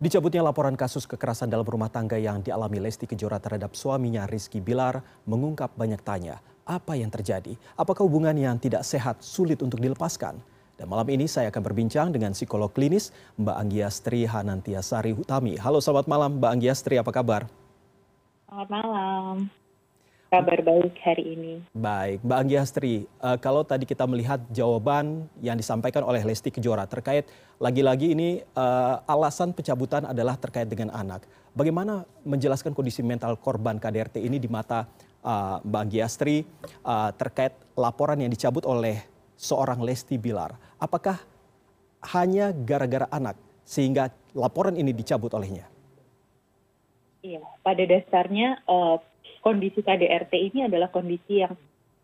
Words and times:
Dicabutnya 0.00 0.40
laporan 0.40 0.80
kasus 0.80 1.04
kekerasan 1.04 1.52
dalam 1.52 1.68
rumah 1.68 1.92
tangga 1.92 2.16
yang 2.16 2.40
dialami 2.40 2.80
Lesti 2.80 3.04
Kejora 3.04 3.36
terhadap 3.36 3.76
suaminya 3.76 4.24
Rizky 4.24 4.56
Bilar 4.56 5.04
mengungkap 5.28 5.76
banyak 5.76 6.00
tanya. 6.00 6.40
Apa 6.64 6.96
yang 6.96 7.12
terjadi? 7.12 7.52
Apakah 7.76 8.08
hubungan 8.08 8.32
yang 8.32 8.56
tidak 8.56 8.80
sehat 8.80 9.20
sulit 9.20 9.60
untuk 9.60 9.76
dilepaskan? 9.76 10.40
Dan 10.80 10.88
malam 10.88 11.04
ini 11.12 11.28
saya 11.28 11.52
akan 11.52 11.60
berbincang 11.60 12.08
dengan 12.16 12.32
psikolog 12.32 12.72
klinis 12.72 13.12
Mbak 13.36 13.56
Anggiastri 13.60 14.24
Hanantiasari 14.24 15.12
Hutami. 15.12 15.60
Halo 15.60 15.84
selamat 15.84 16.08
malam 16.08 16.40
Mbak 16.40 16.48
Anggiastri, 16.48 16.96
apa 16.96 17.12
kabar? 17.12 17.44
Selamat 18.48 18.68
malam 18.72 19.59
kabar 20.30 20.62
baik 20.62 20.94
hari 21.02 21.34
ini. 21.34 21.54
Baik, 21.74 22.22
Mbak 22.22 22.38
Anggi 22.38 22.56
Astri, 22.56 22.94
uh, 23.18 23.34
kalau 23.42 23.66
tadi 23.66 23.82
kita 23.82 24.06
melihat 24.06 24.38
jawaban 24.54 25.26
yang 25.42 25.58
disampaikan 25.58 26.06
oleh 26.06 26.22
Lesti 26.22 26.54
Kejora 26.54 26.86
terkait 26.86 27.26
lagi-lagi 27.58 28.14
ini 28.14 28.38
uh, 28.54 29.02
alasan 29.10 29.50
pencabutan 29.50 30.06
adalah 30.06 30.38
terkait 30.38 30.70
dengan 30.70 30.94
anak. 30.94 31.26
Bagaimana 31.50 32.06
menjelaskan 32.22 32.78
kondisi 32.78 33.02
mental 33.02 33.34
korban 33.42 33.82
KDRT 33.82 34.22
ini 34.22 34.38
di 34.38 34.46
mata 34.46 34.86
uh, 35.26 35.58
Mbak 35.66 35.80
Anggi 35.82 35.98
Astri 35.98 36.46
uh, 36.86 37.10
terkait 37.18 37.50
laporan 37.74 38.22
yang 38.22 38.30
dicabut 38.30 38.62
oleh 38.70 39.02
seorang 39.34 39.82
Lesti 39.82 40.14
Bilar? 40.14 40.54
Apakah 40.78 41.18
hanya 42.14 42.54
gara-gara 42.54 43.10
anak 43.10 43.34
sehingga 43.66 44.14
laporan 44.38 44.78
ini 44.78 44.94
dicabut 44.94 45.34
olehnya? 45.34 45.66
Iya, 47.20 47.44
pada 47.60 47.84
dasarnya 47.84 48.64
uh, 48.64 48.96
kondisi 49.40 49.80
KDRT 49.80 50.32
ini 50.52 50.68
adalah 50.68 50.92
kondisi 50.92 51.42
yang 51.44 51.56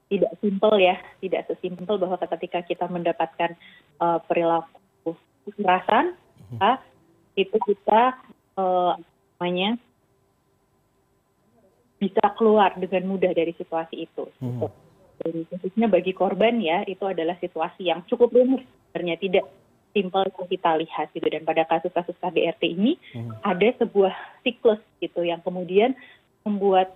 tidak 0.07 0.33
simpel 0.39 0.75
ya, 0.79 0.97
tidak 1.19 1.51
sesimpel 1.51 1.99
bahwa 1.99 2.17
ketika 2.19 2.63
kita 2.63 2.87
mendapatkan 2.87 3.59
uh, 3.99 4.23
perilaku 4.23 5.19
kekerasan, 5.51 6.15
uh, 6.63 6.79
itu 7.35 7.59
kita 7.67 8.15
uh, 8.55 8.95
namanya 9.37 9.77
bisa 11.97 12.25
keluar 12.39 12.77
dengan 12.77 13.03
mudah 13.09 13.33
dari 13.35 13.53
situasi 13.57 14.07
itu. 14.07 14.25
Hmm. 14.39 14.69
Dan 15.17 15.49
khususnya 15.49 15.89
bagi 15.89 16.13
korban 16.13 16.61
ya, 16.61 16.85
itu 16.85 17.03
adalah 17.03 17.35
situasi 17.41 17.89
yang 17.89 18.05
cukup 18.07 18.31
rumit, 18.37 18.63
sebenarnya 18.93 19.17
tidak 19.17 19.45
simpel 19.97 20.29
yang 20.29 20.47
kita 20.47 20.71
lihat 20.77 21.07
gitu. 21.17 21.27
Dan 21.27 21.43
pada 21.49 21.65
kasus-kasus 21.65 22.15
KDRT 22.21 22.63
ini 22.69 23.01
hmm. 23.17 23.43
ada 23.43 23.69
sebuah 23.81 24.13
siklus 24.45 24.79
gitu 25.01 25.25
yang 25.25 25.41
kemudian 25.41 25.97
membuat 26.45 26.95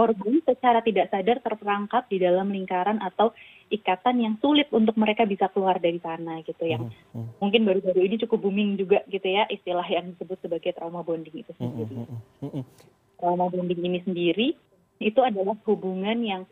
korban 0.00 0.40
secara 0.48 0.80
tidak 0.80 1.12
sadar 1.12 1.44
terperangkap 1.44 2.08
di 2.08 2.16
dalam 2.16 2.48
lingkaran 2.48 3.04
atau 3.04 3.36
ikatan 3.68 4.16
yang 4.16 4.34
sulit 4.40 4.72
untuk 4.72 4.96
mereka 4.96 5.28
bisa 5.28 5.52
keluar 5.52 5.76
dari 5.76 6.00
sana 6.00 6.40
gitu 6.40 6.64
yang 6.64 6.88
mm 6.88 7.12
-hmm. 7.12 7.26
mungkin 7.36 7.68
baru-baru 7.68 8.00
ini 8.08 8.16
cukup 8.24 8.48
booming 8.48 8.80
juga 8.80 9.04
gitu 9.12 9.28
ya 9.28 9.44
istilah 9.52 9.84
yang 9.84 10.16
disebut 10.16 10.40
sebagai 10.40 10.72
trauma 10.72 11.04
bonding 11.04 11.44
itu 11.44 11.52
sendiri. 11.60 12.08
Mm 12.40 12.48
-hmm. 12.48 12.64
Trauma 13.20 13.52
bonding 13.52 13.80
ini 13.84 14.00
sendiri 14.00 14.48
itu 15.04 15.20
adalah 15.20 15.60
hubungan 15.68 16.16
yang 16.24 16.42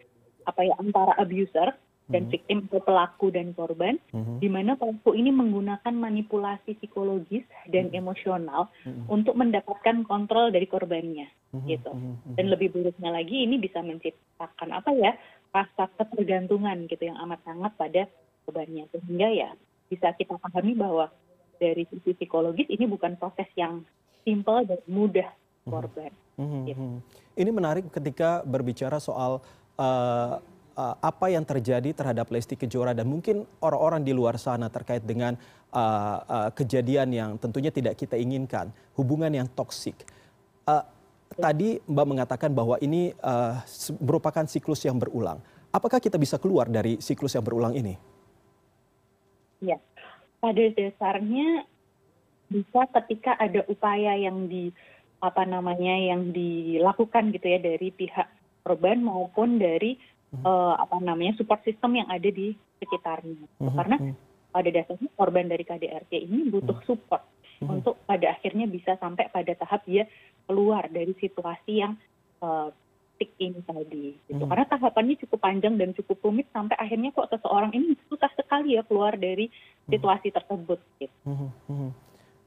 apa 0.44 0.69
ya 0.69 0.76
antara 0.76 1.16
abuser 1.16 1.72
dan 2.09 2.25
hmm. 2.25 2.33
victim 2.33 2.59
atau 2.69 2.81
pelaku 2.81 3.28
dan 3.28 3.53
korban, 3.53 4.01
hmm. 4.17 4.41
di 4.41 4.48
mana 4.48 4.75
pelaku 4.81 5.12
ini 5.12 5.28
menggunakan 5.28 5.92
manipulasi 5.92 6.81
psikologis 6.81 7.45
dan 7.69 7.92
hmm. 7.92 8.00
emosional 8.00 8.73
hmm. 8.83 9.12
untuk 9.12 9.37
mendapatkan 9.37 10.09
kontrol 10.09 10.48
dari 10.48 10.65
korbannya, 10.65 11.28
hmm. 11.53 11.69
gitu. 11.69 11.92
Hmm. 11.92 12.17
Dan 12.33 12.48
lebih 12.48 12.73
buruknya 12.73 13.12
lagi 13.12 13.45
ini 13.45 13.61
bisa 13.61 13.84
menciptakan 13.84 14.73
apa 14.73 14.91
ya 14.97 15.12
rasa 15.53 15.89
ketergantungan 16.00 16.89
gitu 16.89 17.12
yang 17.12 17.20
amat 17.28 17.45
sangat 17.45 17.73
pada 17.77 18.03
korbannya, 18.48 18.89
sehingga 18.89 19.28
ya 19.28 19.50
bisa 19.93 20.17
kita 20.17 20.41
pahami 20.41 20.72
bahwa 20.77 21.12
dari 21.61 21.84
sisi 21.93 22.17
psikologis 22.17 22.72
ini 22.72 22.89
bukan 22.89 23.20
proses 23.20 23.48
yang 23.53 23.84
simpel 24.25 24.65
dan 24.65 24.81
mudah 24.89 25.28
korban. 25.69 26.12
Hmm. 26.41 26.65
Gitu. 26.65 27.05
Ini 27.37 27.50
menarik 27.53 27.93
ketika 27.93 28.41
berbicara 28.48 28.97
soal 28.97 29.45
uh, 29.77 30.41
uh, 30.78 30.94
apa 31.03 31.27
yang 31.34 31.43
terjadi 31.43 31.91
terhadap 31.91 32.31
Lesti 32.31 32.55
Kejora 32.55 32.94
dan 32.94 33.11
mungkin 33.11 33.43
orang-orang 33.59 34.06
di 34.06 34.15
luar 34.15 34.39
sana 34.39 34.71
terkait 34.71 35.03
dengan 35.03 35.34
uh, 35.75 36.19
uh, 36.22 36.50
kejadian 36.55 37.11
yang 37.11 37.31
tentunya 37.43 37.75
tidak 37.75 37.99
kita 37.99 38.15
inginkan, 38.15 38.71
hubungan 38.94 39.34
yang 39.34 39.50
toksik. 39.50 39.99
Uh, 40.62 40.87
tadi 41.34 41.83
Mbak 41.83 42.06
mengatakan 42.06 42.50
bahwa 42.55 42.78
ini 42.78 43.11
uh, 43.19 43.59
merupakan 43.99 44.47
siklus 44.47 44.87
yang 44.87 44.97
berulang. 45.03 45.43
Apakah 45.75 45.99
kita 45.99 46.17
bisa 46.17 46.38
keluar 46.38 46.71
dari 46.71 47.03
siklus 47.03 47.34
yang 47.34 47.44
berulang 47.44 47.77
ini? 47.77 47.99
Ya, 49.59 49.77
pada 50.38 50.65
dasarnya 50.72 51.67
bisa 52.49 52.88
ketika 53.03 53.37
ada 53.37 53.67
upaya 53.69 54.17
yang 54.17 54.49
di 54.49 54.72
apa 55.19 55.43
namanya 55.44 55.99
yang 55.99 56.31
dilakukan 56.31 57.34
gitu 57.34 57.47
ya 57.50 57.59
dari 57.59 57.91
pihak 57.91 58.31
korban 58.62 59.03
maupun 59.03 59.59
dari 59.59 59.99
apa 60.78 60.97
namanya 61.00 61.37
support 61.41 61.65
system 61.65 61.97
yang 61.97 62.09
ada 62.09 62.28
di 62.28 62.53
sekitarnya. 62.78 63.49
Uh-huh. 63.59 63.72
Karena 63.75 63.97
mhm. 63.97 64.15
pada 64.53 64.69
dasarnya 64.69 65.11
korban 65.16 65.47
dari 65.49 65.65
KDRT 65.65 66.12
ini 66.28 66.53
butuh 66.53 66.78
mhm. 66.78 66.87
support 66.87 67.22
untuk 67.59 67.99
pada 68.06 68.38
akhirnya 68.38 68.71
bisa 68.71 68.94
sampai 69.03 69.27
pada 69.34 69.50
tahap 69.59 69.83
dia 69.83 70.06
keluar 70.47 70.87
dari 70.87 71.11
situasi 71.19 71.83
yang 71.83 71.99
uh, 72.38 72.71
ini 73.19 73.59
tadi. 73.67 74.15
Gitu. 74.31 74.44
Karena 74.47 74.62
tahapannya 74.62 75.19
cukup 75.27 75.43
panjang 75.43 75.75
dan 75.75 75.91
cukup 75.91 76.22
rumit 76.22 76.47
sampai 76.55 76.78
akhirnya 76.78 77.11
kok 77.11 77.27
seseorang 77.34 77.75
ini 77.75 77.99
susah 78.06 78.31
sekali 78.38 78.78
ya 78.78 78.87
keluar 78.87 79.19
dari 79.19 79.50
situasi 79.91 80.31
tersebut. 80.31 80.78
Gitu. 81.03 81.15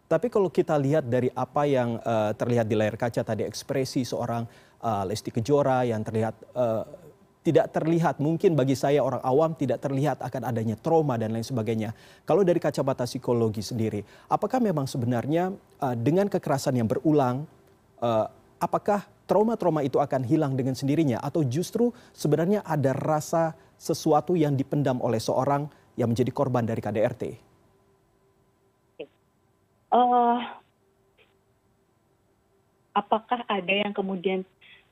Tapi 0.07 0.27
kalau 0.27 0.51
kita 0.51 0.75
lihat 0.75 1.07
dari 1.07 1.31
apa 1.31 1.63
yang 1.67 1.99
uh, 2.03 2.31
terlihat 2.35 2.67
di 2.67 2.75
layar 2.75 2.95
kaca 2.95 3.23
tadi 3.23 3.43
ekspresi 3.47 4.03
seorang 4.03 4.43
uh, 4.83 5.03
Lesti 5.07 5.31
Kejora 5.31 5.87
yang 5.87 6.03
terlihat 6.03 6.35
uh, 6.55 6.83
tidak 7.41 7.73
terlihat 7.73 8.21
mungkin 8.21 8.53
bagi 8.53 8.77
saya 8.77 9.01
orang 9.01 9.21
awam 9.25 9.57
tidak 9.57 9.81
terlihat 9.81 10.21
akan 10.21 10.45
adanya 10.45 10.77
trauma 10.77 11.17
dan 11.17 11.33
lain 11.33 11.45
sebagainya. 11.45 11.89
Kalau 12.21 12.45
dari 12.45 12.61
kacamata 12.61 13.09
psikologi 13.09 13.65
sendiri, 13.65 14.05
apakah 14.29 14.61
memang 14.61 14.85
sebenarnya 14.85 15.49
uh, 15.81 15.95
dengan 15.97 16.29
kekerasan 16.29 16.77
yang 16.77 16.85
berulang, 16.85 17.49
uh, 17.97 18.29
apakah 18.61 19.09
trauma-trauma 19.25 19.81
itu 19.81 19.97
akan 19.97 20.21
hilang 20.21 20.53
dengan 20.53 20.77
sendirinya 20.77 21.17
atau 21.17 21.41
justru 21.41 21.89
sebenarnya 22.13 22.61
ada 22.61 22.93
rasa 22.93 23.57
sesuatu 23.81 24.37
yang 24.37 24.53
dipendam 24.53 25.01
oleh 25.01 25.17
seorang 25.17 25.65
yang 25.97 26.13
menjadi 26.13 26.29
korban 26.29 26.61
dari 26.61 26.77
KDRT? 26.77 27.23
Uh, 29.91 30.39
apakah 32.93 33.43
ada 33.49 33.73
yang 33.73 33.91
kemudian 33.91 34.45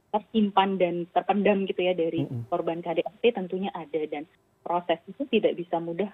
tersimpan 0.09 0.81
dan 0.81 1.05
terpendam 1.13 1.65
gitu 1.69 1.81
ya 1.85 1.93
dari 1.93 2.25
korban 2.49 2.81
KDRT 2.81 3.23
tentunya 3.33 3.69
ada. 3.73 4.01
Dan 4.09 4.25
proses 4.61 4.99
itu 5.07 5.23
tidak 5.29 5.57
bisa 5.57 5.77
mudah 5.77 6.09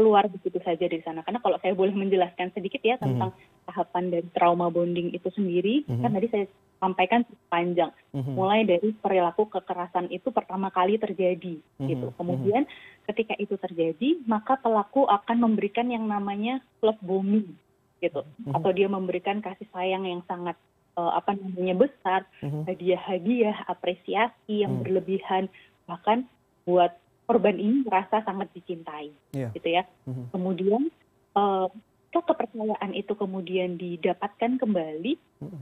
keluar 0.00 0.24
begitu 0.32 0.56
saja 0.64 0.88
dari 0.88 1.04
sana. 1.04 1.20
Karena 1.20 1.44
kalau 1.44 1.60
saya 1.60 1.76
boleh 1.76 1.92
menjelaskan 1.92 2.56
sedikit 2.56 2.80
ya 2.80 2.96
tentang 2.96 3.36
tahapan 3.68 4.08
dari 4.08 4.28
trauma 4.32 4.72
bonding 4.72 5.12
itu 5.12 5.28
sendiri 5.28 5.84
kan 5.84 6.16
tadi 6.16 6.26
saya 6.32 6.44
sampaikan 6.80 7.28
panjang 7.52 7.92
mulai 8.16 8.64
dari 8.64 8.96
perilaku 8.96 9.52
kekerasan 9.52 10.08
itu 10.08 10.32
pertama 10.32 10.72
kali 10.72 10.96
terjadi 10.96 11.60
gitu. 11.84 12.06
Kemudian 12.16 12.64
ketika 13.04 13.36
itu 13.36 13.60
terjadi 13.60 14.24
maka 14.24 14.56
pelaku 14.56 15.04
akan 15.04 15.36
memberikan 15.44 15.92
yang 15.92 16.08
namanya 16.08 16.64
love 16.80 16.98
bombing 17.04 17.52
gitu. 18.00 18.24
Atau 18.56 18.72
dia 18.72 18.88
memberikan 18.88 19.44
kasih 19.44 19.68
sayang 19.68 20.08
yang 20.08 20.24
sangat 20.24 20.56
apa 21.08 21.32
namanya 21.32 21.88
besar, 21.88 22.28
mm-hmm. 22.44 22.62
hadiah-hadiah, 22.68 23.56
apresiasi 23.70 24.66
yang 24.66 24.80
mm. 24.80 24.80
berlebihan, 24.84 25.48
bahkan 25.88 26.28
buat 26.68 26.92
korban 27.24 27.56
ini 27.56 27.86
merasa 27.86 28.20
sangat 28.26 28.52
dicintai, 28.52 29.14
yeah. 29.32 29.48
gitu 29.56 29.68
ya. 29.70 29.88
Mm-hmm. 30.04 30.26
Kemudian 30.34 30.82
uh, 31.38 31.70
kepercayaan 32.10 32.92
itu 32.92 33.14
kemudian 33.14 33.78
didapatkan 33.78 34.58
kembali, 34.58 35.14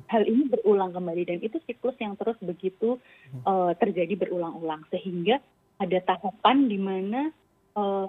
hal 0.08 0.24
ini 0.24 0.48
berulang 0.48 0.96
kembali 0.96 1.22
dan 1.28 1.38
itu 1.44 1.60
siklus 1.68 1.94
yang 2.00 2.16
terus 2.16 2.40
begitu 2.40 2.96
uh, 3.44 3.76
terjadi 3.76 4.16
berulang-ulang 4.16 4.82
sehingga 4.88 5.38
ada 5.78 5.98
tahapan 6.02 6.66
di 6.66 6.78
mana 6.80 7.30
uh, 7.78 8.08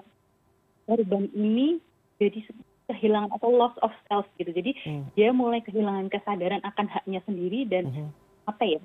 korban 0.88 1.30
ini 1.36 1.78
jadi 2.18 2.42
kehilangan 2.90 3.30
atau 3.38 3.54
loss 3.54 3.76
of 3.86 3.94
self 4.10 4.26
gitu. 4.36 4.50
Jadi 4.50 4.74
hmm. 4.82 5.14
dia 5.14 5.30
mulai 5.30 5.62
kehilangan 5.62 6.10
kesadaran 6.10 6.62
akan 6.66 6.86
haknya 6.90 7.22
sendiri 7.22 7.64
dan 7.70 7.86
hmm. 7.86 8.10
apa 8.50 8.64
ya? 8.66 8.80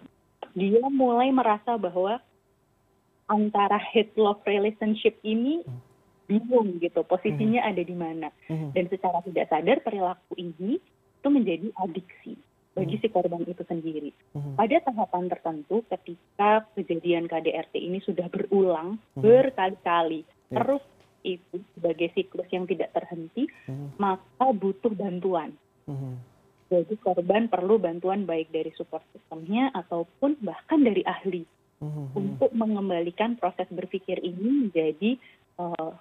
Dia 0.54 0.86
mulai 0.94 1.34
merasa 1.34 1.76
bahwa 1.76 2.22
antara 3.26 3.82
hate 3.82 4.14
love 4.16 4.40
relationship 4.46 5.18
ini 5.26 5.66
hmm. 5.66 5.82
bingung 6.30 6.78
gitu, 6.78 7.02
posisinya 7.02 7.66
hmm. 7.66 7.70
ada 7.74 7.82
di 7.82 7.96
mana. 7.98 8.30
Hmm. 8.46 8.70
Dan 8.72 8.86
secara 8.94 9.26
tidak 9.26 9.50
sadar 9.50 9.82
perilaku 9.82 10.38
ini 10.38 10.78
itu 11.26 11.28
menjadi 11.34 11.68
adiksi 11.82 12.38
bagi 12.76 13.00
hmm. 13.00 13.02
si 13.02 13.08
korban 13.10 13.44
itu 13.48 13.64
sendiri. 13.66 14.12
Hmm. 14.36 14.54
Pada 14.60 14.78
tahapan 14.84 15.32
tertentu 15.32 15.82
ketika 15.88 16.68
kejadian 16.76 17.26
KDRT 17.26 17.74
ini 17.80 18.04
sudah 18.04 18.28
berulang 18.28 19.00
hmm. 19.16 19.24
berkali-kali, 19.24 20.28
yeah. 20.28 20.60
terus 20.60 20.84
itu 21.26 21.58
sebagai 21.74 22.14
siklus 22.14 22.46
yang 22.54 22.70
tidak 22.70 22.94
terhenti, 22.94 23.50
hmm. 23.66 23.98
maka 23.98 24.46
butuh 24.54 24.94
bantuan. 24.94 25.58
Hmm. 25.90 26.22
Jadi 26.70 26.98
korban 27.02 27.50
perlu 27.50 27.82
bantuan 27.82 28.26
baik 28.30 28.54
dari 28.54 28.74
support 28.78 29.06
sistemnya 29.14 29.70
ataupun 29.74 30.38
bahkan 30.42 30.82
dari 30.82 31.02
ahli 31.06 31.46
hmm. 31.82 32.14
untuk 32.14 32.54
mengembalikan 32.54 33.38
proses 33.38 33.70
berpikir 33.70 34.18
ini 34.22 34.70
menjadi 34.70 35.18
uh, 35.62 35.94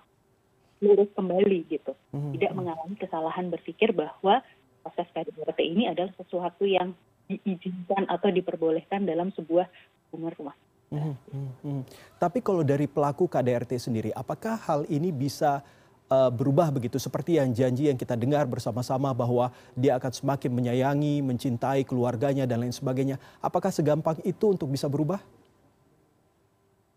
lurus 0.81 1.11
kembali 1.13 1.69
gitu. 1.69 1.93
Hmm. 2.13 2.33
Tidak 2.37 2.53
mengalami 2.57 2.97
kesalahan 2.97 3.53
berpikir 3.53 3.93
bahwa 3.93 4.41
proses 4.85 5.09
KDRT 5.13 5.61
ini 5.65 5.89
adalah 5.89 6.13
sesuatu 6.21 6.69
yang 6.69 6.93
diizinkan 7.29 8.05
atau 8.09 8.29
diperbolehkan 8.29 9.09
dalam 9.09 9.33
sebuah 9.33 9.65
hubungan 10.13 10.37
rumah. 10.37 10.57
Hmm, 10.93 11.17
hmm, 11.33 11.51
hmm. 11.65 11.83
Tapi 12.25 12.41
kalau 12.41 12.65
dari 12.65 12.89
pelaku 12.89 13.29
KDRT 13.29 13.77
sendiri, 13.77 14.09
apakah 14.17 14.57
hal 14.57 14.89
ini 14.89 15.13
bisa 15.13 15.61
uh, 16.09 16.33
berubah 16.33 16.73
begitu 16.73 16.97
seperti 16.97 17.37
yang 17.37 17.53
janji 17.53 17.93
yang 17.93 18.01
kita 18.01 18.17
dengar 18.17 18.49
bersama-sama 18.49 19.13
bahwa 19.13 19.53
dia 19.77 20.01
akan 20.01 20.09
semakin 20.09 20.49
menyayangi, 20.49 21.21
mencintai 21.21 21.85
keluarganya 21.85 22.49
dan 22.49 22.65
lain 22.65 22.73
sebagainya. 22.73 23.21
Apakah 23.45 23.69
segampang 23.69 24.17
itu 24.25 24.57
untuk 24.57 24.73
bisa 24.73 24.89
berubah? 24.89 25.21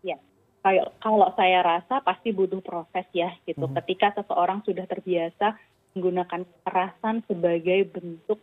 Ya, 0.00 0.16
kalau 0.64 0.96
kalau 0.96 1.28
saya 1.36 1.60
rasa 1.60 2.00
pasti 2.00 2.32
butuh 2.32 2.64
proses 2.64 3.04
ya 3.12 3.28
gitu. 3.44 3.68
Hmm. 3.68 3.76
Ketika 3.84 4.16
seseorang 4.16 4.64
sudah 4.64 4.88
terbiasa 4.88 5.60
menggunakan 5.92 6.48
kekerasan 6.48 7.20
sebagai 7.28 7.84
bentuk 7.84 8.40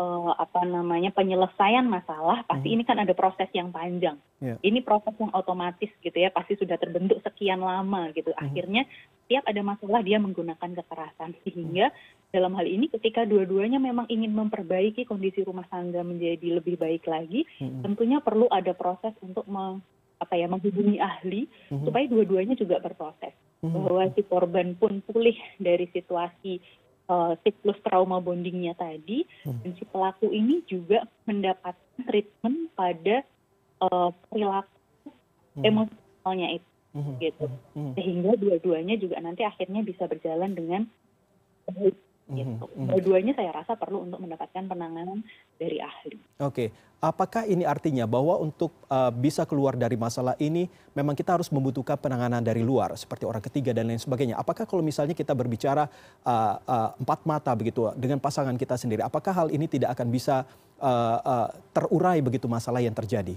uh, 0.00 0.32
apa 0.40 0.64
namanya 0.64 1.12
penyelesaian 1.12 1.84
masalah 1.84 2.40
pasti 2.48 2.72
hmm. 2.72 2.76
ini 2.80 2.82
kan 2.88 2.96
ada 2.96 3.12
proses 3.12 3.46
yang 3.52 3.68
panjang. 3.68 4.16
Yeah. 4.40 4.56
Ini 4.64 4.80
proses 4.80 5.12
yang 5.20 5.28
otomatis 5.36 5.92
gitu 6.00 6.16
ya 6.16 6.32
pasti 6.32 6.56
sudah 6.56 6.80
terbentuk 6.80 7.20
sekian 7.20 7.60
lama 7.60 8.08
gitu. 8.16 8.32
Hmm. 8.32 8.48
Akhirnya 8.48 8.88
setiap 9.24 9.44
ada 9.44 9.60
masalah 9.60 10.00
dia 10.00 10.16
menggunakan 10.16 10.70
kekerasan 10.80 11.36
sehingga 11.44 11.92
hmm. 11.92 12.32
dalam 12.32 12.56
hal 12.56 12.64
ini 12.64 12.88
ketika 12.88 13.28
dua-duanya 13.28 13.76
memang 13.76 14.08
ingin 14.08 14.32
memperbaiki 14.32 15.04
kondisi 15.04 15.44
rumah 15.44 15.68
tangga 15.68 16.00
menjadi 16.00 16.56
lebih 16.58 16.80
baik 16.80 17.04
lagi, 17.04 17.44
hmm. 17.60 17.84
tentunya 17.84 18.24
perlu 18.24 18.48
ada 18.48 18.72
proses 18.72 19.12
untuk 19.20 19.44
meng, 19.46 19.84
apa 20.20 20.34
ya 20.34 20.48
menghubungi 20.48 20.96
ahli 20.98 21.44
hmm. 21.68 21.84
supaya 21.84 22.08
dua-duanya 22.08 22.56
juga 22.56 22.80
berproses. 22.80 23.36
Hmm. 23.60 23.76
Bahwa 23.76 24.08
si 24.16 24.24
korban 24.24 24.72
pun 24.72 25.04
pulih 25.04 25.36
dari 25.60 25.84
situasi 25.92 26.80
uh, 27.10 27.34
siklus 27.42 27.76
trauma 27.82 28.22
bondingnya 28.22 28.78
tadi 28.78 29.26
hmm. 29.42 29.66
dan 29.66 29.72
si 29.74 29.84
pelaku 29.90 30.30
ini 30.30 30.62
juga 30.70 31.02
mendapatkan 31.26 32.00
treatment 32.06 32.70
pada 32.78 33.26
uh, 33.82 34.14
perilaku 34.30 34.70
hmm. 35.58 35.62
emosionalnya 35.66 36.48
itu 36.62 36.70
hmm. 36.94 37.14
gitu 37.18 37.46
hmm. 37.74 37.92
sehingga 37.98 38.32
dua-duanya 38.38 38.96
juga 38.96 39.18
nanti 39.18 39.42
akhirnya 39.42 39.82
bisa 39.82 40.06
berjalan 40.06 40.54
dengan 40.54 40.82
baik 41.66 41.98
Gitu. 42.30 42.46
Mm-hmm. 42.62 42.86
Dua-duanya 42.94 43.32
saya 43.34 43.50
rasa 43.50 43.74
perlu 43.74 44.06
untuk 44.06 44.22
mendapatkan 44.22 44.64
penanganan 44.70 45.26
dari 45.58 45.82
ahli. 45.82 46.14
Oke, 46.38 46.70
apakah 47.02 47.42
ini 47.42 47.66
artinya 47.66 48.06
bahwa 48.06 48.38
untuk 48.38 48.70
uh, 48.86 49.10
bisa 49.10 49.42
keluar 49.42 49.74
dari 49.74 49.98
masalah 49.98 50.38
ini 50.38 50.70
memang 50.94 51.18
kita 51.18 51.34
harus 51.34 51.50
membutuhkan 51.50 51.98
penanganan 51.98 52.38
dari 52.38 52.62
luar 52.62 52.94
seperti 52.94 53.26
orang 53.26 53.42
ketiga 53.42 53.74
dan 53.74 53.90
lain 53.90 53.98
sebagainya? 53.98 54.38
Apakah 54.38 54.62
kalau 54.62 54.80
misalnya 54.80 55.18
kita 55.18 55.34
berbicara 55.34 55.90
uh, 56.22 56.54
uh, 56.62 56.90
empat 57.02 57.26
mata 57.26 57.50
begitu 57.58 57.90
dengan 57.98 58.22
pasangan 58.22 58.54
kita 58.54 58.78
sendiri, 58.78 59.02
apakah 59.02 59.34
hal 59.34 59.48
ini 59.50 59.66
tidak 59.66 59.98
akan 59.98 60.06
bisa 60.06 60.46
uh, 60.78 61.18
uh, 61.18 61.48
terurai 61.74 62.22
begitu 62.22 62.46
masalah 62.46 62.78
yang 62.78 62.94
terjadi? 62.94 63.34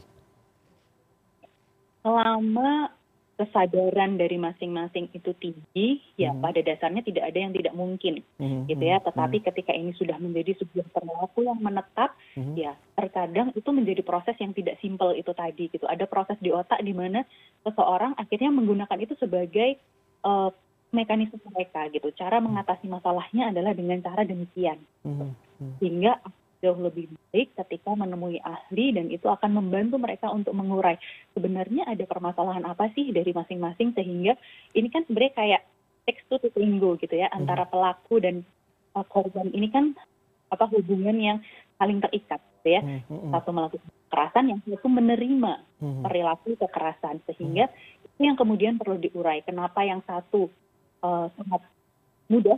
Selama 2.06 2.94
kesadaran 3.34 4.22
dari 4.22 4.38
masing-masing 4.38 5.10
itu 5.10 5.34
tinggi, 5.42 5.98
ya 6.22 6.30
hmm. 6.30 6.42
pada 6.46 6.62
dasarnya 6.62 7.02
tidak 7.02 7.34
ada 7.34 7.40
yang 7.42 7.54
tidak 7.54 7.74
mungkin, 7.74 8.22
hmm. 8.38 8.70
gitu 8.70 8.84
ya. 8.86 9.02
Hmm. 9.02 9.06
Tetapi 9.10 9.38
hmm. 9.42 9.46
ketika 9.50 9.72
ini 9.74 9.92
sudah 9.98 10.18
menjadi 10.22 10.54
sebuah 10.62 10.86
perilaku 10.94 11.40
yang 11.42 11.58
menetap, 11.58 12.14
hmm. 12.38 12.54
ya 12.54 12.78
terkadang 12.94 13.50
itu 13.58 13.70
menjadi 13.74 14.06
proses 14.06 14.38
yang 14.38 14.54
tidak 14.54 14.78
simpel 14.80 15.18
itu 15.18 15.34
tadi, 15.34 15.66
gitu. 15.74 15.86
Ada 15.90 16.06
proses 16.06 16.38
di 16.46 16.54
otak 16.54 16.86
di 16.86 16.94
mana 16.94 17.26
seseorang 17.66 18.14
akhirnya 18.22 18.54
menggunakan 18.54 19.00
itu 19.02 19.18
sebagai 19.18 19.82
uh, 20.22 20.54
mekanisme 20.94 21.42
mereka, 21.50 21.90
gitu. 21.90 22.14
Cara 22.14 22.38
mengatasi 22.38 22.86
masalahnya 22.86 23.50
adalah 23.50 23.74
dengan 23.74 23.98
cara 24.06 24.22
demikian, 24.22 24.78
hmm. 25.02 25.34
Hmm. 25.58 25.74
sehingga 25.82 26.22
jauh 26.64 26.80
lebih 26.80 27.12
baik 27.30 27.52
ketika 27.60 27.92
menemui 27.92 28.40
ahli 28.40 28.96
dan 28.96 29.12
itu 29.12 29.28
akan 29.28 29.60
membantu 29.60 30.00
mereka 30.00 30.32
untuk 30.32 30.56
mengurai. 30.56 30.96
Sebenarnya 31.36 31.92
ada 31.92 32.08
permasalahan 32.08 32.64
apa 32.64 32.88
sih 32.96 33.12
dari 33.12 33.36
masing-masing 33.36 33.92
sehingga 33.92 34.40
ini 34.72 34.88
kan 34.88 35.04
sebenarnya 35.04 35.34
kayak 35.36 35.62
text 36.08 36.24
to 36.32 36.40
tango 36.40 36.96
gitu 36.96 37.12
ya 37.12 37.28
antara 37.36 37.68
hmm. 37.68 37.72
pelaku 37.76 38.16
dan 38.24 38.36
uh, 38.96 39.04
korban 39.04 39.52
ini 39.52 39.68
kan 39.68 39.92
apa 40.48 40.72
hubungan 40.72 41.20
yang 41.20 41.38
saling 41.76 42.00
terikat 42.00 42.40
gitu 42.64 42.80
ya. 42.80 42.82
Hmm, 42.82 43.04
hmm, 43.12 43.32
satu 43.36 43.50
melakukan 43.52 43.92
kekerasan 44.08 44.46
yang 44.56 44.60
satu 44.64 44.88
menerima 44.88 45.54
perilaku 46.06 46.56
kekerasan. 46.56 47.20
Sehingga 47.28 47.68
itu 48.08 48.22
yang 48.24 48.40
kemudian 48.40 48.80
perlu 48.80 48.96
diurai. 48.96 49.44
Kenapa 49.44 49.84
yang 49.84 50.00
satu 50.08 50.48
uh, 51.04 51.28
sangat 51.36 51.62
mudah 52.32 52.58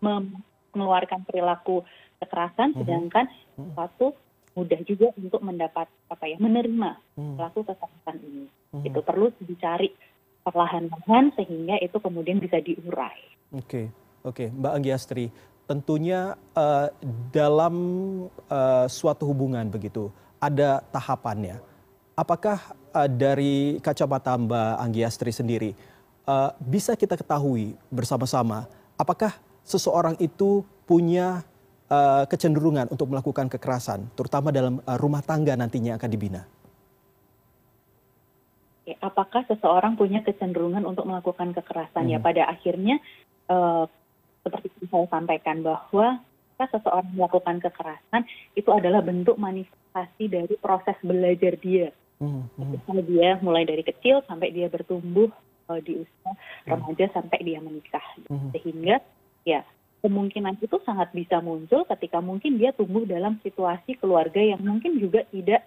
mengeluarkan 0.00 1.26
perilaku 1.26 1.82
kekerasan, 2.20 2.76
mhm. 2.76 2.78
sedangkan 2.84 3.24
mm-hmm. 3.26 3.72
satu 3.74 4.12
mudah 4.54 4.80
juga 4.82 5.14
untuk 5.14 5.40
mendapat 5.46 5.86
apa 6.10 6.24
ya 6.26 6.36
menerima 6.42 6.98
mm. 7.14 7.38
pelaku 7.38 7.62
kekerasan 7.64 8.16
ini. 8.18 8.44
Itu 8.82 9.00
perlu 9.00 9.30
dicari 9.40 9.94
perlahan-lahan 10.42 11.32
sehingga 11.38 11.78
itu 11.78 11.96
kemudian 12.02 12.42
bisa 12.42 12.58
diurai. 12.58 13.20
Oke, 13.54 13.62
okay. 13.62 13.84
oke, 14.26 14.34
okay. 14.34 14.48
Mbak 14.50 14.72
Anggiastri, 14.74 15.26
tentunya 15.70 16.34
uh, 16.58 16.90
dalam 17.30 17.74
uh, 18.50 18.86
suatu 18.90 19.30
hubungan 19.30 19.70
begitu 19.70 20.10
ada 20.42 20.82
tahapannya. 20.90 21.62
Apakah 22.18 22.74
uh, 22.90 23.06
dari 23.08 23.78
kacamata 23.78 24.34
Mbak 24.34 24.72
Anggiastri 24.82 25.30
sendiri 25.30 25.70
uh, 26.26 26.50
bisa 26.58 26.98
kita 26.98 27.14
ketahui 27.14 27.78
bersama-sama 27.88 28.66
apakah 28.98 29.34
seseorang 29.62 30.18
itu 30.18 30.66
punya 30.84 31.46
uh, 31.90 32.24
kecenderungan 32.30 32.88
untuk 32.88 33.10
melakukan 33.10 33.50
kekerasan, 33.50 34.08
terutama 34.14 34.54
dalam 34.54 34.78
uh, 34.86 34.96
rumah 34.96 35.20
tangga 35.20 35.58
nantinya 35.58 35.98
akan 35.98 36.10
dibina? 36.10 36.42
Apakah 38.98 39.46
seseorang 39.46 39.94
punya 39.94 40.18
kecenderungan 40.26 40.82
untuk 40.82 41.06
melakukan 41.06 41.54
kekerasan? 41.54 42.10
Ya, 42.10 42.18
hmm. 42.18 42.22
Ya, 42.22 42.26
pada 42.26 42.42
akhirnya 42.50 42.96
uh, 43.46 43.84
seperti 44.42 44.66
yang 44.80 44.88
saya 44.90 45.06
sampaikan 45.12 45.62
bahwa 45.62 46.18
jika 46.56 46.64
seseorang 46.74 47.14
melakukan 47.14 47.56
kekerasan 47.62 48.22
itu 48.58 48.70
adalah 48.74 49.00
bentuk 49.00 49.38
manifestasi 49.38 50.24
dari 50.26 50.54
proses 50.58 50.96
belajar 51.06 51.54
dia. 51.60 51.94
Hmm. 52.20 52.44
Hmm. 52.60 53.00
dia 53.08 53.40
mulai 53.40 53.64
dari 53.64 53.80
kecil 53.80 54.20
sampai 54.28 54.52
dia 54.52 54.68
bertumbuh 54.68 55.32
uh, 55.72 55.80
di 55.80 56.04
usia 56.04 56.30
hmm. 56.34 56.68
remaja 56.68 57.06
sampai 57.16 57.38
dia 57.40 57.64
menikah, 57.64 58.04
hmm. 58.28 58.52
sehingga 58.52 59.00
ya 59.48 59.64
kemungkinan 60.00 60.56
itu 60.60 60.76
sangat 60.84 61.12
bisa 61.12 61.44
muncul 61.44 61.84
ketika 61.84 62.18
mungkin 62.24 62.56
dia 62.56 62.72
tumbuh 62.72 63.04
dalam 63.04 63.36
situasi 63.44 64.00
keluarga 64.00 64.40
yang 64.40 64.60
mungkin 64.60 64.96
juga 64.96 65.24
tidak 65.28 65.64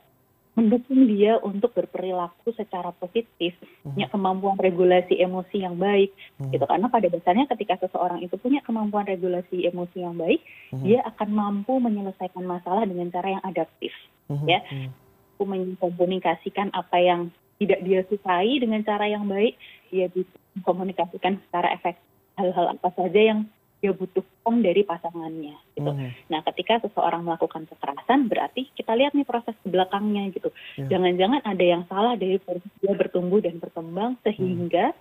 mendukung 0.54 1.10
dia 1.10 1.42
untuk 1.42 1.74
berperilaku 1.74 2.54
secara 2.54 2.94
positif, 3.02 3.58
hmm. 3.58 3.98
punya 3.98 4.08
kemampuan 4.14 4.58
regulasi 4.62 5.18
emosi 5.18 5.66
yang 5.66 5.82
baik, 5.82 6.14
hmm. 6.38 6.54
gitu. 6.54 6.66
Karena 6.70 6.94
pada 6.94 7.10
dasarnya 7.10 7.50
ketika 7.50 7.82
seseorang 7.82 8.22
itu 8.22 8.38
punya 8.38 8.62
kemampuan 8.62 9.10
regulasi 9.10 9.66
emosi 9.66 10.06
yang 10.06 10.14
baik, 10.14 10.46
hmm. 10.70 10.86
dia 10.86 11.02
akan 11.10 11.30
mampu 11.34 11.82
menyelesaikan 11.82 12.46
masalah 12.46 12.86
dengan 12.86 13.10
cara 13.10 13.34
yang 13.34 13.44
adaptif, 13.50 13.94
hmm. 14.30 14.46
ya, 14.46 14.62
hmm. 14.62 14.94
mengkomunikasikan 15.42 16.70
apa 16.78 17.02
yang 17.02 17.34
tidak 17.58 17.82
dia 17.82 18.06
sukai 18.06 18.54
dengan 18.62 18.86
cara 18.86 19.10
yang 19.10 19.26
baik, 19.26 19.58
dia 19.90 20.06
bisa 20.14 20.38
mengkomunikasikan 20.54 21.42
secara 21.50 21.74
efektif 21.74 22.06
hal-hal 22.38 22.78
apa 22.78 22.90
saja 22.98 23.22
yang 23.22 23.40
dia 23.84 23.92
butuhkan 23.92 24.64
dari 24.64 24.88
pasangannya 24.88 25.60
gitu. 25.76 25.92
Hmm. 25.92 26.16
Nah, 26.32 26.40
ketika 26.48 26.80
seseorang 26.88 27.28
melakukan 27.28 27.68
kekerasan 27.68 28.32
berarti 28.32 28.72
kita 28.72 28.96
lihat 28.96 29.12
nih 29.12 29.28
proses 29.28 29.52
ke 29.60 29.68
belakangnya 29.68 30.32
gitu. 30.32 30.56
ya. 30.80 30.88
Jangan-jangan 30.88 31.44
ada 31.44 31.66
yang 31.68 31.84
salah 31.92 32.16
dari 32.16 32.40
proses 32.40 32.72
dia 32.80 32.96
bertumbuh 32.96 33.44
dan 33.44 33.60
berkembang 33.60 34.16
sehingga 34.24 34.96
hmm. 34.96 35.00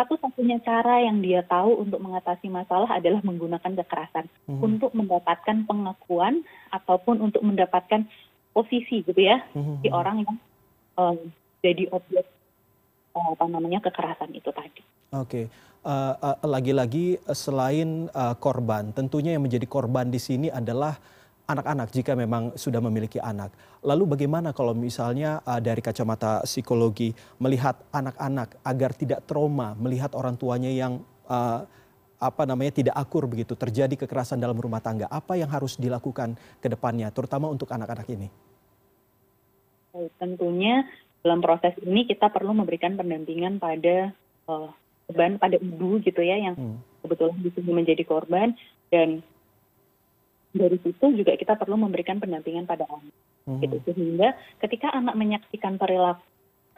satu-satunya 0.00 0.64
cara 0.64 1.04
yang 1.04 1.20
dia 1.20 1.44
tahu 1.44 1.84
untuk 1.84 2.00
mengatasi 2.00 2.48
masalah 2.48 2.88
adalah 2.88 3.20
menggunakan 3.20 3.76
kekerasan 3.84 4.32
hmm. 4.48 4.64
untuk 4.64 4.96
mendapatkan 4.96 5.68
pengakuan 5.68 6.40
ataupun 6.72 7.20
untuk 7.20 7.44
mendapatkan 7.44 8.08
posisi 8.56 9.04
gitu 9.04 9.20
ya 9.20 9.44
hmm. 9.52 9.84
di 9.84 9.92
orang 9.92 10.24
yang 10.24 10.36
um, 10.96 11.20
jadi 11.60 11.84
objek 11.92 12.24
apa 13.12 13.44
namanya 13.48 13.84
kekerasan 13.84 14.32
itu 14.32 14.48
tadi. 14.52 14.80
Oke, 15.12 15.20
okay. 15.20 15.44
uh, 15.84 16.16
uh, 16.16 16.36
lagi-lagi 16.48 17.20
uh, 17.28 17.36
selain 17.36 18.08
uh, 18.16 18.34
korban, 18.40 18.92
tentunya 18.96 19.36
yang 19.36 19.44
menjadi 19.44 19.68
korban 19.68 20.08
di 20.08 20.16
sini 20.16 20.48
adalah 20.48 20.96
anak-anak 21.44 21.92
jika 21.92 22.16
memang 22.16 22.56
sudah 22.56 22.80
memiliki 22.80 23.20
anak. 23.20 23.52
Lalu 23.84 24.16
bagaimana 24.16 24.56
kalau 24.56 24.72
misalnya 24.72 25.44
uh, 25.44 25.60
dari 25.60 25.84
kacamata 25.84 26.46
psikologi 26.48 27.12
melihat 27.42 27.76
anak-anak 27.92 28.56
agar 28.64 28.90
tidak 28.96 29.20
trauma 29.28 29.76
melihat 29.76 30.14
orang 30.16 30.38
tuanya 30.38 30.70
yang 30.72 31.04
uh, 31.28 31.66
apa 32.22 32.46
namanya 32.46 32.70
tidak 32.78 32.94
akur 32.94 33.26
begitu, 33.26 33.58
terjadi 33.58 34.06
kekerasan 34.06 34.38
dalam 34.38 34.54
rumah 34.54 34.78
tangga. 34.78 35.10
Apa 35.10 35.34
yang 35.34 35.50
harus 35.50 35.74
dilakukan 35.74 36.38
ke 36.62 36.70
depannya, 36.70 37.10
terutama 37.10 37.50
untuk 37.50 37.66
anak-anak 37.74 38.06
ini? 38.14 38.30
Tentunya 40.22 40.86
dalam 41.22 41.40
proses 41.42 41.74
ini 41.82 42.06
kita 42.06 42.30
perlu 42.30 42.54
memberikan 42.54 42.98
pendampingan 42.98 43.62
pada 43.62 44.10
uh, 44.50 44.70
korban, 45.06 45.38
pada 45.38 45.56
ibu 45.58 46.02
gitu 46.02 46.20
ya 46.22 46.38
yang 46.50 46.54
hmm. 46.58 46.78
kebetulan 47.06 47.38
di 47.38 47.50
sini 47.54 47.70
menjadi 47.70 48.02
korban 48.06 48.54
dan 48.90 49.22
dari 50.52 50.76
situ 50.84 51.06
juga 51.16 51.32
kita 51.38 51.56
perlu 51.56 51.80
memberikan 51.80 52.20
pendampingan 52.20 52.68
pada 52.68 52.84
anak. 52.90 53.14
Hmm. 53.48 53.58
Gitu. 53.62 53.76
Sehingga 53.88 54.36
ketika 54.60 54.92
anak 54.92 55.16
menyaksikan 55.16 55.80
perilaku 55.80 56.22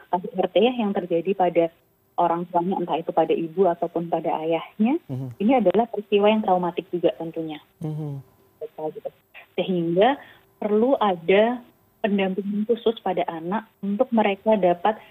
KDRT 0.09 0.57
yang 0.79 0.95
terjadi 0.95 1.31
pada 1.35 1.63
orang 2.15 2.47
tuanya 2.47 2.79
entah 2.79 2.97
itu 2.99 3.11
pada 3.11 3.33
ibu 3.35 3.67
ataupun 3.67 4.07
pada 4.07 4.39
ayahnya 4.43 4.99
mm-hmm. 5.07 5.29
ini 5.39 5.51
adalah 5.59 5.85
peristiwa 5.91 6.31
yang 6.31 6.41
traumatik 6.43 6.87
juga 6.87 7.11
tentunya 7.19 7.59
mm-hmm. 7.83 8.23
sehingga 9.59 10.15
perlu 10.59 10.95
ada 10.95 11.59
pendampingan 12.05 12.69
khusus 12.69 12.93
pada 13.01 13.25
anak 13.25 13.65
untuk 13.81 14.13
mereka 14.13 14.53
dapat 14.53 15.01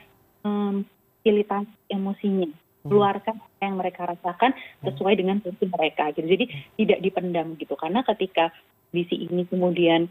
memfasilitasi 0.47 1.75
um, 1.75 1.91
emosinya 1.91 2.47
mm-hmm. 2.47 2.87
keluarkan 2.87 3.35
apa 3.43 3.61
yang 3.67 3.77
mereka 3.83 4.07
rasakan 4.07 4.55
sesuai 4.87 5.15
dengan 5.19 5.43
fungsi 5.43 5.67
mereka 5.67 6.15
gitu 6.15 6.31
jadi 6.31 6.47
tidak 6.79 6.99
dipendam 7.03 7.59
gitu 7.59 7.75
karena 7.75 8.07
ketika 8.07 8.55
visi 8.95 9.27
ini 9.27 9.43
kemudian 9.51 10.07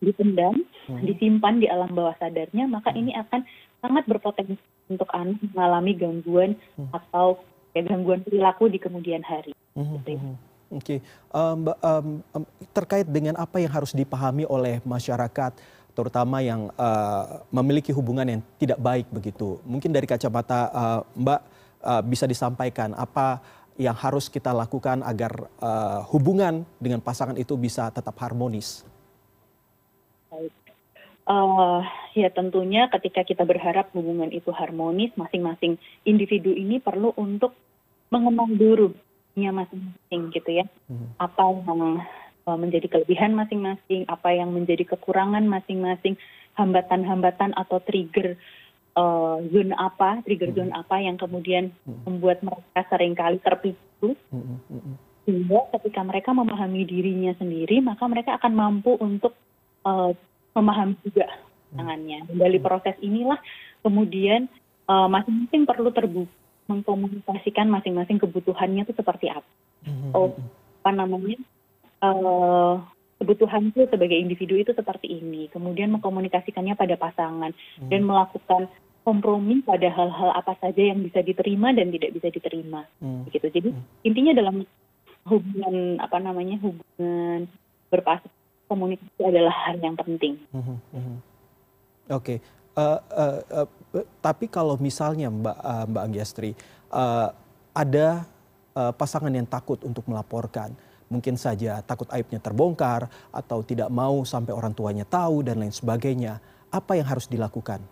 dipendam, 0.00 0.64
hmm. 0.88 1.04
disimpan 1.04 1.60
di 1.60 1.68
alam 1.68 1.92
bawah 1.92 2.16
sadarnya, 2.16 2.64
maka 2.66 2.90
hmm. 2.90 3.00
ini 3.04 3.12
akan 3.14 3.44
sangat 3.84 4.04
berpotensi 4.08 4.56
untuk 4.88 5.08
anak 5.12 5.36
mengalami 5.52 5.92
gangguan 5.92 6.56
hmm. 6.80 6.88
atau 6.90 7.44
ya, 7.76 7.84
gangguan 7.84 8.24
perilaku 8.24 8.72
di 8.72 8.80
kemudian 8.80 9.20
hari. 9.20 9.52
Hmm. 9.76 10.00
Gitu 10.00 10.16
ya. 10.16 10.20
hmm. 10.20 10.36
Oke, 10.70 11.02
okay. 11.02 11.34
um, 11.34 11.66
um, 11.66 12.46
terkait 12.70 13.02
dengan 13.02 13.34
apa 13.42 13.58
yang 13.58 13.74
harus 13.74 13.90
dipahami 13.90 14.46
oleh 14.46 14.78
masyarakat, 14.86 15.58
terutama 15.94 16.40
yang 16.40 16.70
uh, 16.78 17.42
memiliki 17.50 17.90
hubungan 17.90 18.26
yang 18.26 18.42
tidak 18.56 18.78
baik 18.78 19.06
begitu. 19.10 19.58
Mungkin 19.66 19.90
dari 19.90 20.06
kacamata 20.06 20.70
uh, 20.70 21.00
Mbak 21.18 21.40
uh, 21.82 22.02
bisa 22.06 22.24
disampaikan 22.24 22.94
apa 22.94 23.42
yang 23.80 23.96
harus 23.96 24.28
kita 24.28 24.52
lakukan 24.52 25.00
agar 25.00 25.48
uh, 25.60 26.04
hubungan 26.12 26.68
dengan 26.76 27.00
pasangan 27.00 27.36
itu 27.40 27.56
bisa 27.56 27.88
tetap 27.88 28.12
harmonis. 28.20 28.84
Baik. 30.28 30.52
Uh, 31.24 31.80
ya 32.12 32.28
tentunya 32.28 32.90
ketika 32.90 33.22
kita 33.22 33.46
berharap 33.46 33.88
hubungan 33.94 34.28
itu 34.34 34.50
harmonis, 34.50 35.14
masing-masing 35.14 35.78
individu 36.04 36.50
ini 36.50 36.82
perlu 36.82 37.14
untuk 37.16 37.54
mengenal 38.10 38.50
dirinya 38.52 39.64
masing-masing 39.64 40.22
gitu 40.34 40.50
ya. 40.60 40.66
Hmm. 40.90 41.14
Apa 41.16 41.48
yang 41.48 42.02
menjadi 42.56 42.86
kelebihan 42.88 43.36
masing-masing, 43.36 44.06
apa 44.08 44.32
yang 44.34 44.50
menjadi 44.54 44.86
kekurangan 44.94 45.44
masing-masing, 45.46 46.16
hambatan-hambatan 46.54 47.54
atau 47.54 47.78
trigger 47.84 48.38
uh, 48.96 49.38
zone 49.50 49.74
apa, 49.76 50.22
trigger 50.26 50.50
zone 50.54 50.72
apa 50.74 50.98
yang 51.02 51.20
kemudian 51.20 51.74
membuat 52.06 52.42
mereka 52.42 52.80
sering 52.90 53.14
kali 53.14 53.38
terpicu. 53.42 54.16
Sehingga 55.28 55.60
ketika 55.78 56.00
mereka 56.02 56.30
memahami 56.32 56.82
dirinya 56.88 57.36
sendiri, 57.36 57.78
maka 57.84 58.06
mereka 58.08 58.40
akan 58.40 58.52
mampu 58.56 58.96
untuk 58.98 59.36
uh, 59.86 60.10
memahami 60.56 60.96
juga 61.06 61.28
tangannya. 61.76 62.26
Dari 62.30 62.58
proses 62.58 62.96
inilah 62.98 63.38
kemudian 63.84 64.50
uh, 64.90 65.06
masing-masing 65.06 65.68
perlu 65.68 65.90
terbuka 65.94 66.40
mengkomunikasikan 66.70 67.66
masing-masing 67.66 68.22
kebutuhannya 68.22 68.86
itu 68.86 68.94
seperti 68.94 69.26
apa. 69.26 69.50
Oh, 70.14 70.30
apa 70.80 70.90
namanya? 70.94 71.34
Uh, 72.00 72.80
kebutuhan 73.20 73.68
itu 73.68 73.84
sebagai 73.92 74.16
individu 74.16 74.56
itu 74.56 74.72
seperti 74.72 75.20
ini. 75.20 75.52
Kemudian 75.52 75.92
mengkomunikasikannya 75.92 76.72
pada 76.72 76.96
pasangan 76.96 77.52
mm-hmm. 77.52 77.88
dan 77.92 78.00
melakukan 78.08 78.62
kompromi 79.04 79.60
pada 79.60 79.92
hal-hal 79.92 80.32
apa 80.32 80.56
saja 80.60 80.80
yang 80.80 81.04
bisa 81.04 81.20
diterima 81.20 81.76
dan 81.76 81.92
tidak 81.92 82.16
bisa 82.16 82.32
diterima. 82.32 82.88
Mm-hmm. 83.04 83.22
Begitu. 83.28 83.46
Jadi 83.52 83.68
mm-hmm. 83.76 84.06
intinya 84.08 84.32
dalam 84.32 84.56
hubungan 85.28 86.00
apa 86.00 86.16
namanya 86.16 86.56
hubungan 86.64 87.44
berpasangan 87.92 88.40
komunikasi 88.70 89.22
adalah 89.26 89.52
hal 89.66 89.82
yang 89.82 89.98
penting. 89.98 90.38
Mm 90.54 90.62
-hmm. 90.62 90.78
Oke, 92.14 92.38
okay. 92.38 92.38
uh, 92.78 93.02
eh, 93.02 93.18
uh, 93.18 93.38
eh, 93.42 93.66
uh, 93.66 93.98
eh, 93.98 94.06
tapi 94.22 94.46
kalau 94.46 94.78
misalnya 94.78 95.26
Mbak 95.26 95.58
uh, 95.58 95.84
Mbak 95.90 96.02
Anggiastri 96.06 96.50
uh, 96.94 97.34
ada 97.74 98.22
uh, 98.78 98.94
pasangan 98.94 99.34
yang 99.34 99.50
takut 99.50 99.82
untuk 99.82 100.06
melaporkan, 100.06 100.70
mungkin 101.10 101.34
saja 101.34 101.82
takut 101.82 102.06
aibnya 102.14 102.38
terbongkar 102.38 103.10
atau 103.34 103.66
tidak 103.66 103.90
mau 103.90 104.22
sampai 104.22 104.54
orang 104.54 104.72
tuanya 104.72 105.02
tahu 105.02 105.42
dan 105.42 105.58
lain 105.58 105.74
sebagainya, 105.74 106.38
apa 106.70 106.94
yang 106.94 107.10
harus 107.10 107.26
dilakukan? 107.26 107.82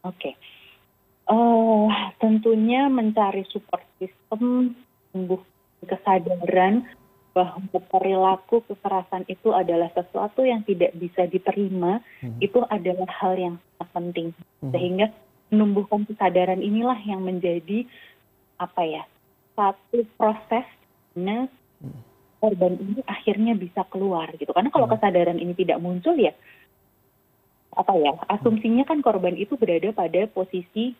Oke, 0.00 0.32
okay. 0.32 0.34
uh, 1.28 1.92
tentunya 2.16 2.88
mencari 2.88 3.44
support 3.52 3.84
system, 4.00 4.72
tumbuh 5.12 5.44
kesadaran 5.84 6.88
bahwa 7.36 7.60
perilaku 7.92 8.64
kekerasan 8.64 9.28
itu 9.28 9.52
adalah 9.52 9.92
sesuatu 9.92 10.40
yang 10.42 10.64
tidak 10.64 10.96
bisa 10.96 11.28
diterima, 11.28 12.00
hmm. 12.24 12.40
itu 12.40 12.64
adalah 12.72 13.06
hal 13.20 13.36
yang 13.36 13.54
sangat 13.76 13.88
penting. 13.92 14.28
Hmm. 14.64 14.72
Sehingga 14.72 15.06
menumbuhkan 15.52 16.08
kesadaran 16.08 16.64
inilah 16.64 16.96
yang 17.04 17.20
menjadi 17.20 17.84
apa 18.56 18.82
ya 18.88 19.04
satu 19.60 20.08
proses 20.16 20.64
hmm. 21.12 21.44
korban 22.40 22.80
ini 22.80 23.04
akhirnya 23.04 23.52
bisa 23.52 23.84
keluar 23.92 24.32
gitu. 24.40 24.48
Karena 24.56 24.72
kalau 24.72 24.88
hmm. 24.88 24.96
kesadaran 24.96 25.36
ini 25.36 25.52
tidak 25.52 25.84
muncul 25.84 26.16
ya 26.16 26.32
apa 27.70 27.94
ya 27.94 28.16
asumsinya 28.26 28.82
kan 28.82 28.98
korban 28.98 29.38
itu 29.38 29.54
berada 29.54 29.94
pada 29.94 30.26
posisi 30.26 30.90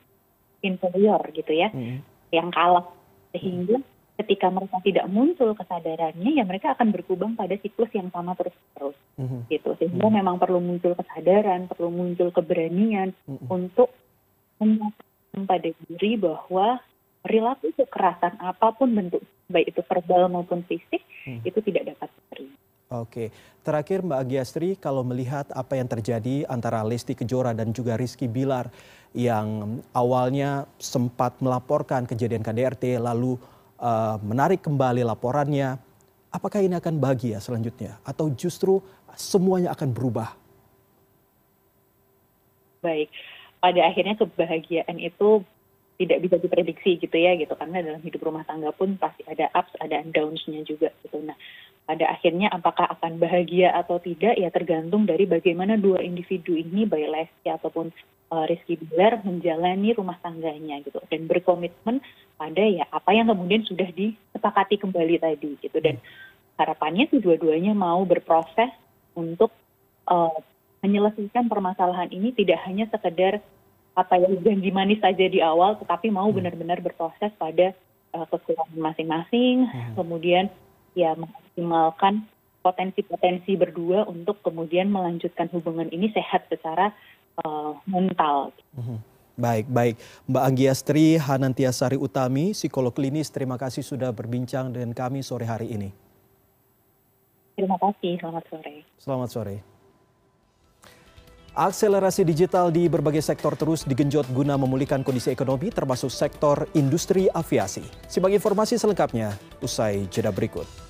inferior 0.63 1.25
gitu 1.33 1.51
ya, 1.51 1.73
hmm. 1.73 2.05
yang 2.31 2.53
kalah 2.53 2.87
sehingga 3.35 3.83
ketika 4.21 4.53
mereka 4.53 4.77
tidak 4.85 5.07
muncul 5.09 5.57
kesadarannya 5.57 6.31
ya 6.37 6.45
mereka 6.45 6.77
akan 6.77 6.93
berkubang 6.93 7.33
pada 7.41 7.57
siklus 7.57 7.89
yang 7.97 8.13
sama 8.13 8.37
terus-terus 8.37 8.97
mm-hmm. 9.17 9.49
gitu 9.49 9.73
sehingga 9.81 10.05
mm-hmm. 10.05 10.19
memang 10.21 10.37
perlu 10.37 10.61
muncul 10.61 10.93
kesadaran 10.93 11.65
perlu 11.73 11.89
muncul 11.89 12.29
keberanian 12.29 13.17
mm-hmm. 13.25 13.49
untuk 13.49 13.89
menyatakan 14.61 15.43
pada 15.49 15.69
diri 15.73 16.21
bahwa 16.21 16.85
perilaku 17.21 17.73
kekerasan 17.77 18.41
apa 18.41 18.73
pun 18.75 18.93
bentuk 18.93 19.21
baik 19.51 19.75
itu 19.75 19.83
verbal 19.85 20.31
maupun 20.31 20.65
fisik 20.65 21.03
mm-hmm. 21.27 21.45
itu 21.45 21.59
tidak 21.65 21.95
dapat 21.95 22.09
diterima. 22.09 22.57
Oke, 22.91 23.31
terakhir 23.63 24.03
Mbak 24.03 24.19
Agiastri, 24.19 24.75
kalau 24.75 25.07
melihat 25.07 25.47
apa 25.55 25.79
yang 25.79 25.87
terjadi 25.87 26.43
antara 26.51 26.83
Lesti 26.83 27.15
Kejora 27.15 27.55
dan 27.55 27.71
juga 27.71 27.95
Rizky 27.95 28.27
Bilar 28.27 28.67
yang 29.15 29.79
awalnya 29.95 30.67
sempat 30.75 31.39
melaporkan 31.39 32.03
kejadian 32.03 32.43
KDRT 32.43 32.99
lalu 32.99 33.39
uh, 33.79 34.19
menarik 34.27 34.67
kembali 34.67 35.07
laporannya, 35.07 35.79
apakah 36.35 36.67
ini 36.67 36.83
akan 36.83 36.99
bahagia 36.99 37.39
selanjutnya 37.39 37.99
atau 38.03 38.27
justru 38.35 38.83
semuanya 39.15 39.71
akan 39.71 39.95
berubah? 39.95 40.35
Baik, 42.83 43.07
pada 43.63 43.81
akhirnya 43.87 44.19
kebahagiaan 44.19 44.99
itu 44.99 45.47
tidak 46.01 46.25
bisa 46.25 46.41
diprediksi 46.41 46.97
gitu 46.97 47.13
ya 47.13 47.37
gitu. 47.37 47.53
Karena 47.53 47.85
dalam 47.85 48.01
hidup 48.01 48.25
rumah 48.25 48.49
tangga 48.49 48.73
pun 48.73 48.97
pasti 48.97 49.21
ada 49.29 49.53
ups 49.53 49.77
ada 49.77 50.01
downs-nya 50.09 50.65
juga 50.65 50.89
gitu. 51.05 51.21
Nah, 51.21 51.37
pada 51.85 52.09
akhirnya 52.09 52.49
apakah 52.49 52.89
akan 52.97 53.21
bahagia 53.21 53.77
atau 53.77 54.01
tidak 54.01 54.41
ya 54.41 54.49
tergantung 54.49 55.05
dari 55.05 55.29
bagaimana 55.29 55.77
dua 55.77 56.01
individu 56.01 56.57
ini 56.57 56.89
baik 56.89 57.13
Lesti 57.13 57.53
ataupun 57.53 57.93
uh, 58.33 58.45
Rizky 58.49 58.81
Bilar 58.81 59.21
menjalani 59.21 59.93
rumah 59.93 60.17
tangganya 60.25 60.81
gitu. 60.81 61.05
Dan 61.13 61.29
berkomitmen 61.29 62.01
pada 62.41 62.65
ya 62.65 62.89
apa 62.89 63.13
yang 63.13 63.29
kemudian 63.29 63.69
sudah 63.69 63.93
disepakati 63.93 64.81
kembali 64.81 65.21
tadi 65.21 65.61
gitu. 65.61 65.77
Dan 65.85 66.01
harapannya 66.57 67.13
tuh 67.13 67.21
dua-duanya 67.21 67.77
mau 67.77 68.01
berproses 68.09 68.73
untuk 69.13 69.53
uh, 70.09 70.33
menyelesaikan 70.81 71.45
permasalahan 71.49 72.09
ini 72.09 72.33
tidak 72.33 72.65
hanya 72.65 72.89
sekedar 72.89 73.45
apa 73.95 74.15
yang 74.17 74.39
janji 74.41 74.71
manis 74.71 75.03
saja 75.03 75.27
di 75.27 75.43
awal 75.43 75.77
tetapi 75.83 76.09
mau 76.09 76.31
hmm. 76.31 76.37
benar-benar 76.37 76.79
berproses 76.81 77.35
pada 77.37 77.75
uh, 78.15 78.27
kekurangan 78.31 78.79
masing-masing 78.79 79.67
hmm. 79.67 79.95
kemudian 79.99 80.47
ya 80.95 81.15
memaksimalkan 81.15 82.27
potensi-potensi 82.61 83.57
berdua 83.57 84.05
untuk 84.05 84.45
kemudian 84.45 84.93
melanjutkan 84.93 85.49
hubungan 85.53 85.89
ini 85.89 86.13
sehat 86.13 86.45
secara 86.53 86.93
uh, 87.41 87.73
mental. 87.89 88.53
Hmm. 88.77 89.01
Baik, 89.41 89.73
baik. 89.73 89.97
Mbak 90.29 90.45
Anggiastri 90.45 91.17
Hanantiasari 91.17 91.97
Utami, 91.97 92.53
psikolog 92.53 92.93
klinis, 92.93 93.33
terima 93.33 93.57
kasih 93.57 93.81
sudah 93.81 94.13
berbincang 94.13 94.69
dengan 94.69 94.93
kami 94.93 95.25
sore 95.25 95.49
hari 95.49 95.73
ini. 95.73 95.89
Terima 97.57 97.81
kasih, 97.81 98.21
selamat 98.21 98.45
sore. 98.53 98.85
Selamat 99.01 99.29
sore. 99.33 99.70
Akselerasi 101.51 102.23
digital 102.23 102.71
di 102.71 102.87
berbagai 102.87 103.27
sektor 103.27 103.59
terus 103.59 103.83
digenjot 103.83 104.31
guna 104.31 104.55
memulihkan 104.55 105.03
kondisi 105.03 105.35
ekonomi 105.35 105.75
termasuk 105.75 106.07
sektor 106.07 106.71
industri 106.79 107.27
aviasi. 107.27 107.83
Simak 108.07 108.31
informasi 108.31 108.79
selengkapnya 108.79 109.35
usai 109.59 110.07
jeda 110.15 110.31
berikut. 110.31 110.90